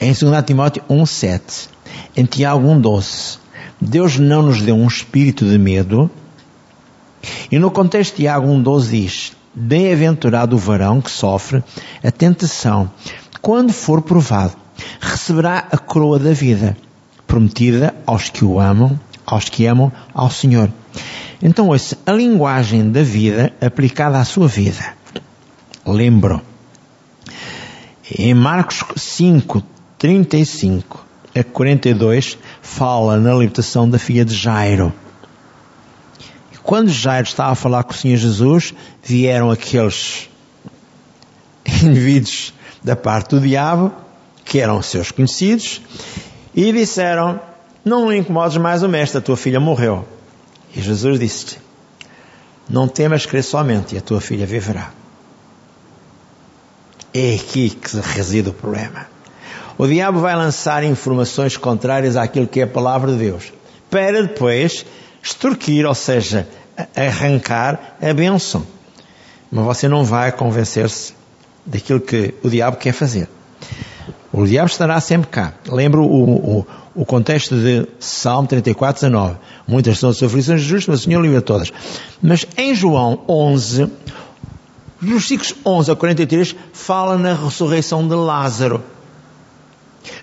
[0.00, 1.68] em 2 Timóteo 1,7,
[2.16, 3.38] em Tiago 1,12,
[3.80, 6.10] Deus não nos deu um espírito de medo,
[7.52, 11.62] e no contexto de Tiago 1,12 diz, Bem-aventurado o varão que sofre
[12.02, 12.90] a tentação,
[13.40, 14.54] quando for provado,
[15.00, 16.76] receberá a coroa da vida,
[17.26, 20.70] prometida aos que o amam, aos que amam ao Senhor.
[21.42, 24.94] Então, ouça, a linguagem da vida aplicada à sua vida.
[25.86, 26.42] Lembro.
[28.18, 29.62] Em Marcos 5,
[29.96, 34.92] 35 a 42, fala na libertação da filha de Jairo.
[36.52, 40.28] E quando Jairo estava a falar com o Senhor Jesus, vieram aqueles
[41.82, 43.92] indivíduos da parte do diabo,
[44.44, 45.80] que eram seus conhecidos,
[46.54, 47.40] e disseram:
[47.84, 50.06] Não incomodes mais o mestre, a tua filha morreu.
[50.74, 51.60] E Jesus disse-lhe:
[52.68, 54.90] Não temas crer somente, e a tua filha viverá.
[57.12, 59.06] É aqui que reside o problema.
[59.76, 63.52] O diabo vai lançar informações contrárias àquilo que é a palavra de Deus,
[63.90, 64.84] para depois
[65.22, 66.46] extorquir, ou seja,
[66.94, 68.64] arrancar a bênção.
[69.50, 71.14] Mas você não vai convencer-se
[71.64, 73.28] daquilo que o diabo quer fazer.
[74.32, 75.54] O diabo estará sempre cá.
[75.68, 79.36] Lembro o, o, o contexto de Salmo 34, 19.
[79.66, 81.72] Muitas são as aflições justas, mas o Senhor livra todas.
[82.22, 83.90] Mas em João 11,
[85.00, 88.82] versículos 11 a 43, fala na ressurreição de Lázaro.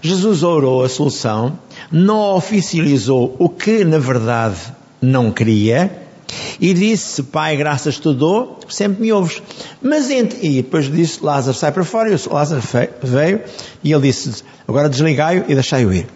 [0.01, 1.59] Jesus orou a solução,
[1.91, 4.57] não oficializou o que na verdade
[5.01, 6.06] não queria,
[6.59, 9.41] e disse, Pai, graças te dou, sempre me ouves.
[9.81, 10.23] Mas e
[10.61, 12.61] depois disse, Lázaro, sai para fora, e Lázaro
[13.01, 13.41] veio,
[13.83, 16.07] e ele disse, agora desligai-o e deixai-o ir.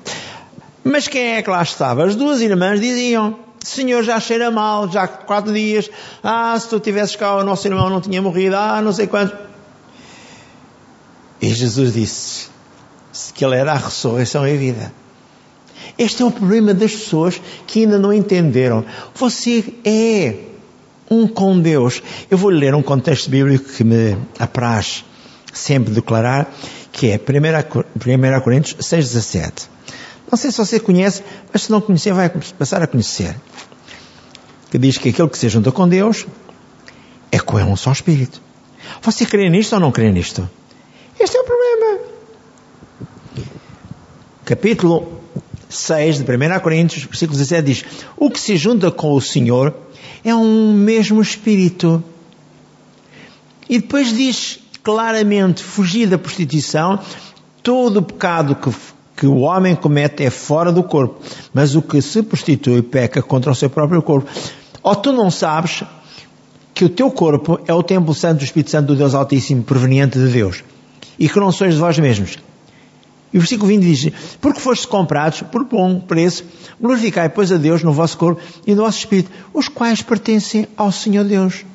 [0.83, 2.05] Mas quem é que lá estava?
[2.05, 5.89] As duas irmãs diziam, Senhor, já cheira mal, já há quatro dias,
[6.23, 9.35] ah, se tu tivesses cá, o nosso irmão não tinha morrido, ah, não sei quanto.
[11.41, 12.49] E Jesus disse
[13.33, 15.00] que ele era a ressurreição e a vida.
[15.97, 18.85] Este é o problema das pessoas que ainda não entenderam.
[19.15, 20.35] Você é
[21.09, 22.01] um com Deus.
[22.29, 25.03] Eu vou ler um contexto bíblico que me apraz
[25.53, 26.49] sempre declarar,
[26.91, 29.67] que é 1 Coríntios 6,17.
[30.31, 33.35] Não sei se você conhece, mas se não conhecer, vai passar a conhecer.
[34.69, 36.25] Que diz que aquele que se junta com Deus
[37.29, 38.41] é com ele um só espírito.
[39.01, 40.49] Você crê nisto ou não crê nisto?
[41.19, 41.99] Este é o problema.
[44.45, 45.20] Capítulo
[45.71, 47.85] 6 de 1 Coríntios, versículo 17 diz:
[48.17, 49.73] O que se junta com o Senhor
[50.23, 52.03] é um mesmo espírito.
[53.69, 56.99] E depois diz claramente: fugir da prostituição,
[57.63, 58.69] todo o pecado que,
[59.15, 61.21] que o homem comete é fora do corpo,
[61.53, 64.29] mas o que se prostitui peca contra o seu próprio corpo.
[64.83, 65.83] Ou tu não sabes
[66.73, 70.17] que o teu corpo é o templo santo do Espírito Santo do Deus Altíssimo, proveniente
[70.17, 70.63] de Deus,
[71.19, 72.37] e que não sois de vós mesmos,
[73.33, 76.43] e o versículo 20 diz: Porque foste comprados por bom preço,
[76.79, 80.91] glorificai, pois, a Deus no vosso corpo e no vosso espírito, os quais pertencem ao
[80.91, 81.65] Senhor Deus.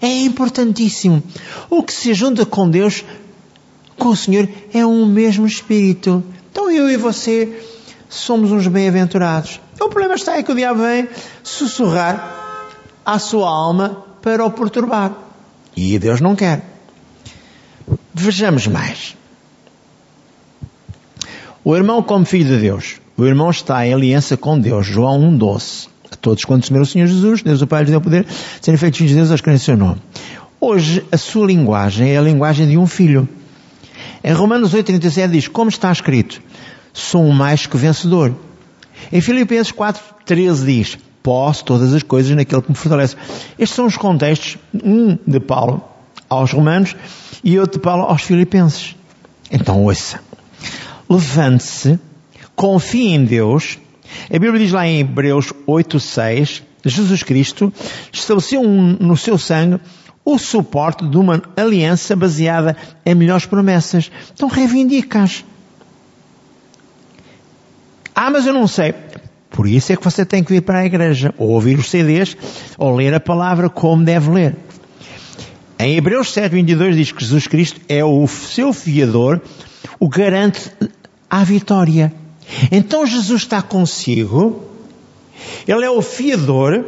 [0.00, 1.22] É importantíssimo.
[1.68, 3.04] O que se junta com Deus,
[3.98, 6.24] com o Senhor, é um mesmo espírito.
[6.50, 7.62] Então eu e você
[8.08, 9.60] somos uns bem-aventurados.
[9.78, 11.08] O problema está é que o diabo vem
[11.42, 12.64] sussurrar
[13.04, 15.12] à sua alma para o perturbar.
[15.76, 16.64] E Deus não quer.
[18.14, 19.19] Vejamos mais.
[21.62, 22.96] O irmão como filho de Deus.
[23.16, 24.86] O irmão está em aliança com Deus.
[24.86, 25.88] João 1,12.
[26.10, 28.78] A todos quando temeram o Senhor Jesus, Deus o Pai lhes deu poder de serem
[28.78, 30.00] feitos filhos de Deus aos que seu nome.
[30.58, 33.28] Hoje, a sua linguagem é a linguagem de um filho.
[34.24, 36.42] Em Romanos 8,37 diz, como está escrito,
[36.92, 38.34] sou um mais que vencedor.
[39.12, 43.16] Em Filipenses 4, 13 diz, posso todas as coisas naquele que me fortalece.
[43.58, 45.82] Estes são os contextos, um de Paulo
[46.28, 46.96] aos romanos
[47.44, 48.96] e outro de Paulo aos filipenses.
[49.50, 50.20] Então ouça.
[51.10, 51.98] Levante-se,
[52.54, 53.78] confie em Deus.
[54.28, 57.72] A Bíblia diz lá em Hebreus 8, 6, Jesus Cristo
[58.12, 59.80] estabeleceu um, no seu sangue
[60.24, 64.10] o suporte de uma aliança baseada em melhores promessas.
[64.32, 65.44] Então reivindica-as.
[68.14, 68.94] Ah, mas eu não sei.
[69.50, 72.36] Por isso é que você tem que vir para a igreja, ou ouvir os CDs,
[72.78, 74.56] ou ler a palavra como deve ler.
[75.78, 79.40] Em Hebreus 7, 22 diz que Jesus Cristo é o seu fiador,
[79.98, 80.70] o garante
[81.30, 82.12] à vitória.
[82.72, 84.64] Então Jesus está consigo,
[85.66, 86.84] Ele é o fiador,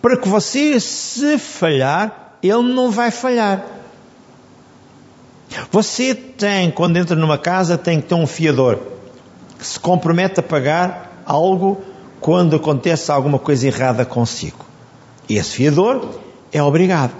[0.00, 3.66] para que você, se falhar, Ele não vai falhar.
[5.72, 8.78] Você tem, quando entra numa casa, tem que ter um fiador
[9.58, 11.82] que se compromete a pagar algo
[12.20, 14.64] quando acontece alguma coisa errada consigo.
[15.28, 16.20] E esse fiador
[16.52, 17.12] é obrigado.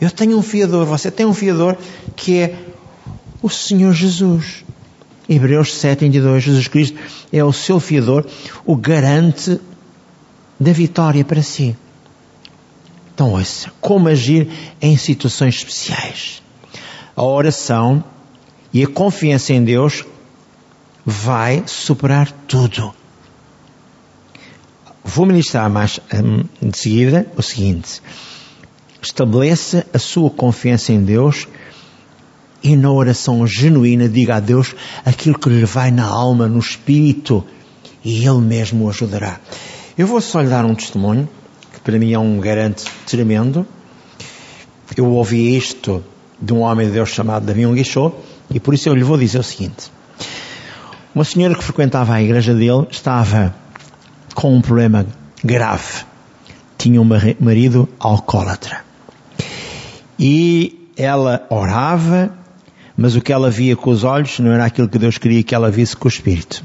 [0.00, 1.76] Eu tenho um fiador, você tem um fiador
[2.16, 2.58] que é
[3.42, 4.63] o Senhor Jesus.
[5.28, 6.98] Hebreus 7, 22, Jesus Cristo
[7.32, 8.26] é o seu fiador,
[8.64, 9.58] o garante
[10.60, 11.76] da vitória para si.
[13.14, 14.48] Então, ouça, como agir
[14.82, 16.42] em situações especiais.
[17.16, 18.02] A oração
[18.72, 20.04] e a confiança em Deus
[21.06, 22.92] vai superar tudo.
[25.04, 28.02] Vou ministrar mais um, de seguida o seguinte:
[29.00, 31.46] estabeleça a sua confiança em Deus
[32.64, 37.44] e na oração genuína diga a Deus aquilo que lhe vai na alma, no espírito,
[38.02, 39.38] e Ele mesmo o ajudará.
[39.98, 41.28] Eu vou só lhe dar um testemunho,
[41.74, 43.66] que para mim é um garante tremendo.
[44.96, 46.02] Eu ouvi isto
[46.40, 48.14] de um homem de Deus chamado Davi Guichot,
[48.50, 49.92] e por isso eu lhe vou dizer o seguinte.
[51.14, 53.54] Uma senhora que frequentava a igreja dele estava
[54.34, 55.06] com um problema
[55.44, 56.04] grave.
[56.78, 57.08] Tinha um
[57.38, 58.82] marido alcoólatra.
[60.18, 62.32] E ela orava,
[62.96, 65.54] mas o que ela via com os olhos não era aquilo que Deus queria que
[65.54, 66.64] ela visse com o espírito.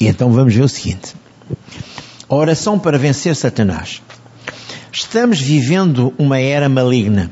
[0.00, 1.14] E então vamos ver o seguinte.
[2.28, 4.02] A oração para vencer Satanás.
[4.92, 7.30] Estamos vivendo uma era maligna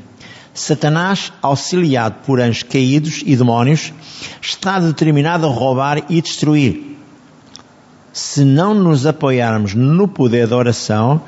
[0.53, 3.91] Satanás, auxiliado por anjos caídos e demónios,
[4.39, 6.95] está determinado a roubar e destruir.
[8.11, 11.23] Se não nos apoiarmos no poder da oração,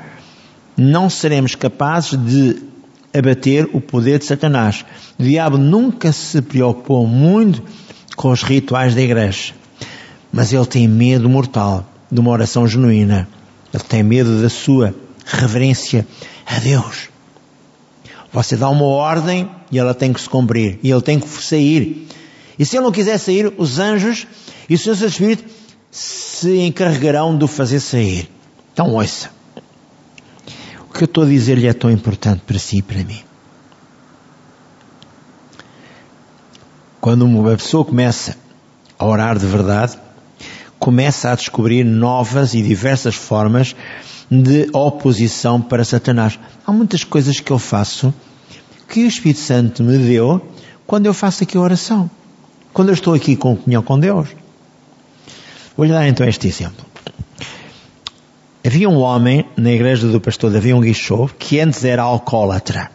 [0.76, 2.62] não seremos capazes de
[3.16, 4.84] abater o poder de Satanás.
[5.18, 7.62] O diabo nunca se preocupou muito
[8.16, 9.54] com os rituais da igreja,
[10.32, 13.28] mas ele tem medo mortal de uma oração genuína.
[13.72, 14.94] Ele tem medo da sua
[15.24, 16.06] reverência
[16.46, 17.08] a Deus.
[18.32, 20.78] Você dá uma ordem e ela tem que se cumprir.
[20.82, 22.06] E ele tem que sair.
[22.58, 24.26] E se ele não quiser sair, os anjos
[24.68, 25.44] e o Senhor Espírito
[25.90, 28.28] se encarregarão de o fazer sair.
[28.72, 29.35] Então ouça.
[30.96, 33.20] Que eu estou a dizer-lhe é tão importante para si e para mim.
[36.98, 38.34] Quando uma pessoa começa
[38.98, 39.98] a orar de verdade,
[40.78, 43.76] começa a descobrir novas e diversas formas
[44.30, 46.38] de oposição para Satanás.
[46.66, 48.14] Há muitas coisas que eu faço
[48.88, 50.40] que o Espírito Santo me deu
[50.86, 52.10] quando eu faço aqui a oração.
[52.72, 54.30] Quando eu estou aqui com comunhão com Deus.
[55.76, 56.85] Vou-lhe dar então este exemplo.
[58.66, 62.90] Havia um homem na igreja do pastor Davi Guichot que antes era alcoólatra.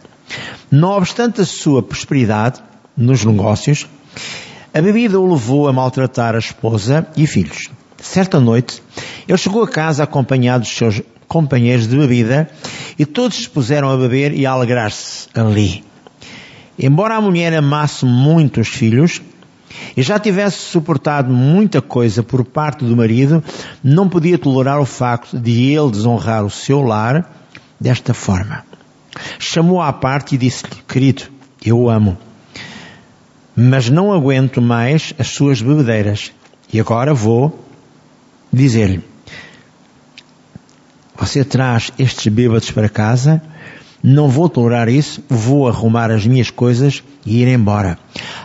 [0.70, 2.62] Não obstante a sua prosperidade
[2.94, 3.86] nos negócios,
[4.74, 7.70] a bebida o levou a maltratar a esposa e filhos.
[7.96, 8.82] Certa noite,
[9.26, 12.50] ele chegou a casa acompanhado dos seus companheiros de bebida
[12.98, 15.82] e todos se puseram a beber e a alegrar-se ali.
[16.78, 19.22] Embora a mulher amasse muito os filhos
[19.96, 23.42] e já tivesse suportado muita coisa por parte do marido,
[23.82, 27.30] não podia tolerar o facto de ele desonrar o seu lar
[27.80, 28.64] desta forma.
[29.38, 31.24] Chamou-a à parte e disse-lhe, querido,
[31.64, 32.16] eu o amo,
[33.54, 36.32] mas não aguento mais as suas bebedeiras
[36.72, 37.66] e agora vou
[38.52, 39.02] dizer-lhe,
[41.16, 43.42] você traz estes bêbados para casa,
[44.02, 47.98] não vou tolerar isso, vou arrumar as minhas coisas e ir embora.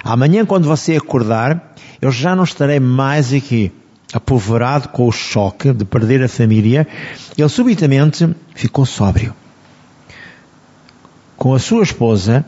[0.03, 3.71] Amanhã, quando você acordar, eu já não estarei mais aqui.
[4.13, 6.87] Apovorado com o choque de perder a família,
[7.37, 9.33] ele subitamente ficou sóbrio.
[11.35, 12.45] Com a sua esposa,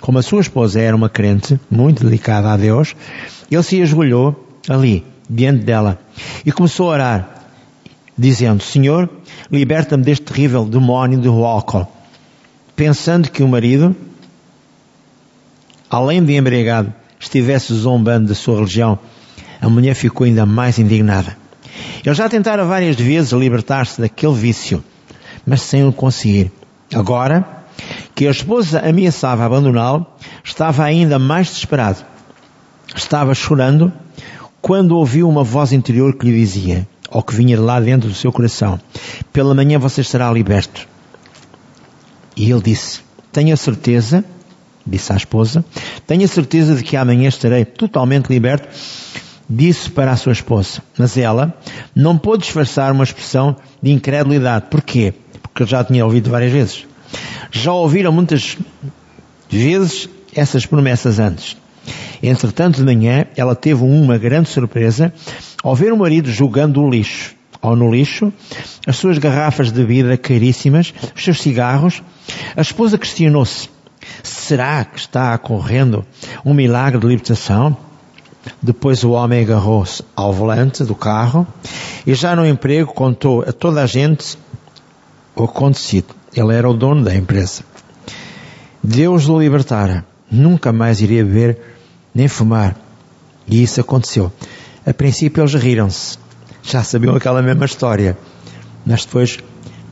[0.00, 2.96] como a sua esposa era uma crente, muito delicada a Deus,
[3.50, 5.98] ele se ajoelhou ali, diante dela,
[6.44, 7.34] e começou a orar
[8.16, 9.10] dizendo: Senhor,
[9.50, 11.86] liberta-me deste terrível demónio do álcool.
[12.76, 13.94] Pensando que o marido,
[15.88, 18.98] além de embriagado, estivesse zombando da sua religião,
[19.60, 21.36] a mulher ficou ainda mais indignada.
[22.04, 24.82] Ele já tentara várias vezes libertar-se daquele vício,
[25.46, 26.50] mas sem o conseguir.
[26.92, 27.64] Agora,
[28.14, 30.06] que a esposa ameaçava abandoná-lo,
[30.42, 32.04] estava ainda mais desesperado.
[32.94, 33.92] Estava chorando
[34.60, 38.32] quando ouviu uma voz interior que lhe dizia, ou que vinha lá dentro do seu
[38.32, 38.80] coração,
[39.32, 40.88] pela manhã você estará liberto.
[42.36, 43.00] E ele disse,
[43.32, 44.24] tenho a certeza,
[44.86, 45.64] disse à esposa,
[46.06, 48.68] tenho a certeza de que amanhã estarei totalmente liberto,
[49.48, 50.82] disse para a sua esposa.
[50.98, 51.56] Mas ela
[51.94, 54.66] não pôde disfarçar uma expressão de incredulidade.
[54.70, 55.14] Porquê?
[55.42, 56.86] Porque eu já tinha ouvido várias vezes.
[57.50, 58.56] Já ouviram muitas
[59.48, 61.56] vezes essas promessas antes.
[62.22, 65.12] Entretanto, de manhã, ela teve uma grande surpresa
[65.62, 67.34] ao ver o marido jogando o lixo,
[67.64, 68.30] ou no lixo,
[68.86, 72.02] as suas garrafas de bebida caríssimas, os seus cigarros.
[72.54, 73.70] A esposa questionou-se,
[74.22, 76.04] será que está ocorrendo
[76.44, 77.74] um milagre de libertação?
[78.60, 81.46] Depois o homem agarrou-se ao volante do carro
[82.06, 84.36] e já no emprego contou a toda a gente
[85.34, 86.14] o acontecido.
[86.36, 87.62] Ele era o dono da empresa.
[88.82, 90.04] Deus o libertara.
[90.30, 91.58] Nunca mais iria beber
[92.14, 92.76] nem fumar.
[93.46, 94.30] E isso aconteceu.
[94.84, 96.18] A princípio eles riram-se.
[96.64, 98.16] Já sabiam aquela mesma história.
[98.84, 99.38] Mas depois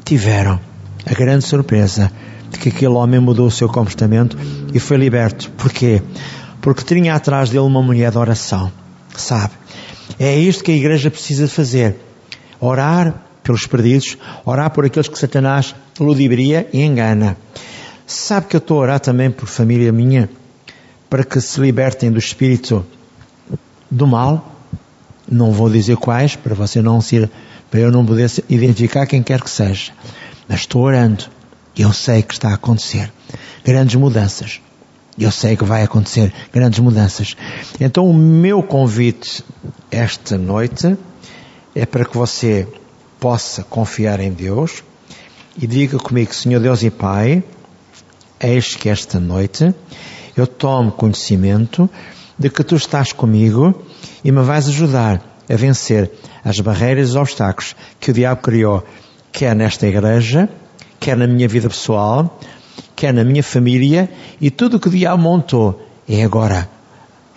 [0.05, 0.61] tiveram
[1.07, 2.11] a grande surpresa
[2.51, 4.37] de que aquele homem mudou o seu comportamento
[4.73, 5.51] e foi liberto.
[5.53, 6.03] Porquê?
[6.61, 8.73] Porque tinha atrás dele uma mulher de oração.
[9.17, 9.53] Sabe?
[10.19, 11.97] É isto que a igreja precisa fazer.
[12.61, 17.37] Orar pelos perdidos, orar por aqueles que Satanás ludibriya e engana.
[18.07, 20.29] Sabe que eu estou a orar também por família minha,
[21.09, 22.85] para que se libertem do espírito
[23.91, 24.52] do mal.
[25.33, 27.31] Não vou dizer quais, para você não ser,
[27.71, 29.93] para eu não poder identificar quem quer que seja.
[30.47, 31.25] Mas estou orando.
[31.77, 33.11] Eu sei que está a acontecer
[33.65, 34.61] grandes mudanças.
[35.19, 37.35] Eu sei que vai acontecer grandes mudanças.
[37.81, 39.43] Então o meu convite
[39.91, 40.97] esta noite
[41.75, 42.69] é para que você
[43.19, 44.85] possa confiar em Deus
[45.57, 47.43] e diga comigo, Senhor Deus e Pai,
[48.41, 49.75] eis que esta noite
[50.37, 51.89] eu tomo conhecimento
[52.43, 53.73] de que tu estás comigo
[54.25, 56.11] e me vais ajudar a vencer
[56.45, 58.85] as barreiras e os obstáculos que o diabo criou,
[59.31, 60.49] quer nesta igreja,
[60.99, 62.41] quer na minha vida pessoal,
[62.97, 66.69] quer na minha família, e tudo o que o diabo montou é agora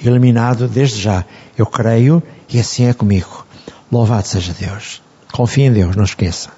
[0.03, 1.23] eliminado desde já.
[1.55, 3.45] Eu creio e assim é comigo.
[3.91, 5.03] Louvado seja Deus.
[5.31, 6.49] Confie em Deus, não esqueça.